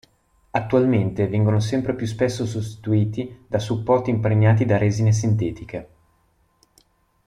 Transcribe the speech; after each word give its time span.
Attualmente 0.49 1.27
vengono 1.27 1.59
sempre 1.59 1.93
più 1.93 2.07
spesso 2.07 2.43
sostituiti 2.47 3.45
da 3.47 3.59
supporti 3.59 4.09
impregnati 4.09 4.65
da 4.65 4.77
resine 4.79 5.11
sintetiche. 5.11 5.89